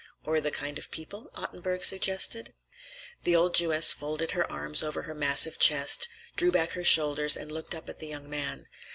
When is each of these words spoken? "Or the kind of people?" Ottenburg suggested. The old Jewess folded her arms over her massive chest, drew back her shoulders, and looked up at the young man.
"Or 0.23 0.41
the 0.41 0.49
kind 0.49 0.79
of 0.79 0.89
people?" 0.89 1.29
Ottenburg 1.35 1.83
suggested. 1.83 2.55
The 3.21 3.35
old 3.35 3.53
Jewess 3.53 3.93
folded 3.93 4.31
her 4.31 4.51
arms 4.51 4.81
over 4.81 5.03
her 5.03 5.13
massive 5.13 5.59
chest, 5.59 6.09
drew 6.35 6.51
back 6.51 6.71
her 6.71 6.83
shoulders, 6.83 7.37
and 7.37 7.51
looked 7.51 7.75
up 7.75 7.87
at 7.87 7.99
the 7.99 8.07
young 8.07 8.27
man. 8.27 8.65